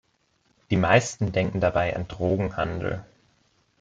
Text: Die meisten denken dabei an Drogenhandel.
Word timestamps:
Die 0.71 0.77
meisten 0.77 1.31
denken 1.31 1.59
dabei 1.59 1.95
an 1.95 2.07
Drogenhandel. 2.07 3.05